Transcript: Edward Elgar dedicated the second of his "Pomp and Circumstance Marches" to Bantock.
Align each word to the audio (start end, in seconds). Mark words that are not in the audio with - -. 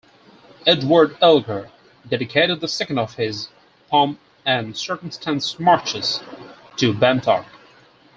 Edward 0.65 1.15
Elgar 1.21 1.69
dedicated 2.09 2.59
the 2.59 2.67
second 2.67 2.97
of 2.97 3.13
his 3.17 3.49
"Pomp 3.91 4.19
and 4.47 4.75
Circumstance 4.75 5.59
Marches" 5.59 6.21
to 6.77 6.91
Bantock. 6.91 7.45